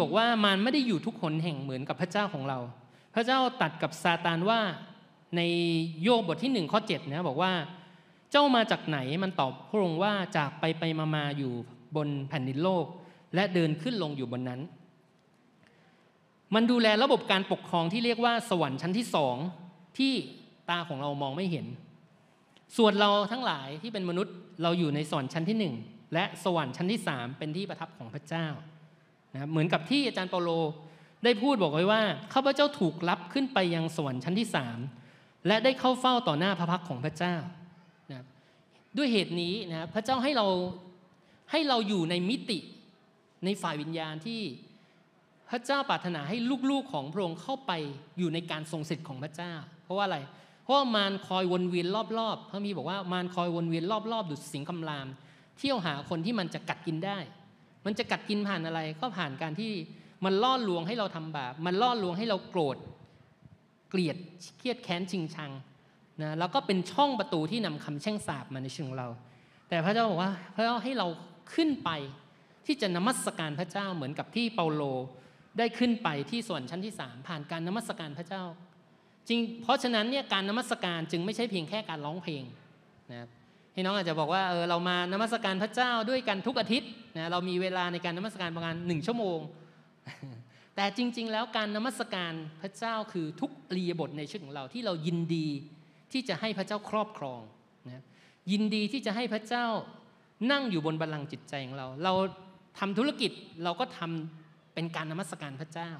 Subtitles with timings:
[0.00, 2.58] บอกว่ามันไม่ได้อยู่ทุกหนแห่งเหมือนกับพระเจ้าของเรา
[3.14, 4.60] พระเจ้าตัดกับซาตานว่า
[5.36, 5.40] ใน
[6.02, 7.52] โยบบทที่หนึ่งข้อ7นะบอกว่า
[8.30, 11.52] เจ้ามาจากไหนมันตอบพระองค์ว่าจากไปไปมามาอยู่
[11.96, 12.86] บนแผ่นดินโลก
[13.34, 14.60] และเดินขึ้นลงอยู่บนนั้น
[16.54, 19.36] มันดูแลระบบการปกครองที่เรียกว่าสวรรค์ชั้นที่สอง
[19.98, 20.12] ที่
[20.70, 21.66] ตาของเรามองไม่เห็น
[22.76, 25.74] ส่วนเราทั้งหลายที่เป็นมนุษย์เราอยู่ในสวรรค์ชั้นที่หนึ่ง
[26.14, 28.46] และสวรรค์ชั้นที่สามเป็นที่ประทับของพระเจ้า
[29.34, 30.50] นะเหมือนกับที่อาจารย์เปาโล
[31.24, 32.02] ได้พูดบอกไว้ว่า
[32.34, 34.78] ข้าพเจ้าถูกรับขึ้นไปยังสวรรค์ชั้นที่สาม
[35.46, 37.34] และได้เข้าเฝ้าต่อหน้าพระพักของพระเจ้า
[38.10, 38.24] นะ
[38.96, 40.46] ด้วยเหตุนี้นะพระเจ้าให้เรา
[41.50, 42.58] ให้เราอยู่ในมิติ
[43.44, 44.40] ในฝ่ายวิญญาณที่
[45.50, 46.36] พระเจ้าปรารถนาให้
[46.70, 47.72] ลูกๆของพระองค์เข้าไป
[48.18, 49.52] อยู่ในการทรงสิทธิ์ของพระเจ้า
[49.84, 50.18] เพราะว่าอะไร
[50.62, 51.86] เพราะว่ามารคอยวนเวียน
[52.18, 55.06] รอบๆพระมีบอกว่ามารคอยวนเวียนรอบๆดุจสิงคำราม
[55.58, 57.18] เที่ยวหาคนที่มันจะกัดกินได้
[57.84, 59.72] มันจะกัดกินผ่านอะไรก็ผ่านการที่
[60.24, 62.76] มันล่อลวงให้เราทำบาป มันล่อลวงให้เราโกรธ
[63.90, 64.16] เกลียด
[64.58, 65.50] เครียดแค้นชิงชัง
[66.22, 69.08] นะแล้วก็เป็นช่องประตูที่นำคำแช่งสาบมาในชีวิตของเรา
[69.68, 71.06] แต่พระเจ้าบอกว่าพระเจ้าให้เรา
[71.54, 71.90] ขึ้นไป
[72.66, 74.82] ที่จะนมัสการพระเจ้าเหมือนกับที่เปาโล
[75.58, 78.42] ได้ขึ้นไปที่ส่วนชั้นที่สามผ่านการนมัสการพระเจ้า
[79.28, 82.44] จริงเพราะฉะนั้นเนี่ยการนมัสการจึงไม่ใช่เพียงแค่การร้องเพลง
[83.10, 83.28] นะครับ
[83.74, 89.38] พี่น้องอาจจะบอกว่าเออเรามานมัสการพระเจ้าด้วยกันทุกอาทิตย์นะเรามีเวลาในการนมัสการประมาณหนึ่งชั่วโมง
[90.76, 95.48] แต่จริง ๆ แล้วการนมัสการพระเจ้าคือทุกเรียบทในชีวิตของเราที่เรายินดี
[96.12, 97.40] ที่จะให้พระเจ้าครอบครอง
[97.88, 98.02] นะ
[98.52, 99.66] ยินดีที่จะให้พระเจ้า
[100.52, 102.12] นั่งอยู่บนบัลลังก์จิตใจของเรา เรา
[102.78, 103.32] ทำธุรกิจ
[103.64, 105.90] เราก็ทำเป็นการนมัสการพระเจ้า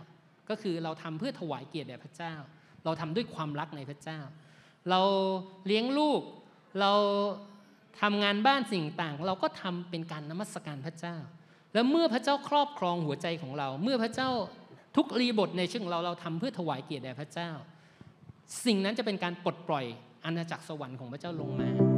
[0.48, 2.34] ก็คือเราทำเพื่อถวายเกียรติแด่พระเจ้า
[2.84, 4.18] เราทำด้วยความรักในพระเจ้า
[4.90, 5.00] เรา
[5.66, 6.20] เลี้ยงลูก
[6.80, 6.92] เรา
[8.00, 11.16] ทำงานบ้านสิ่งต่างเราก็ทำเป็นการนมัสการพระเจ้า
[11.74, 14.30] แล้วเมื่อพระเจ้าครอบครองหัวใจของเรา เมื่อพระเจ้า
[14.96, 17.50] ทุกรีบทในชีวิตของเราเราทำเพื่อถวายเกียรติแด่พระเจ้า
[18.64, 19.84] สิ่งนั้นจะเป็นการปลดปล่อย
[20.24, 21.91] อาณาจักรสวรรค์ของพระเจ้าลงมา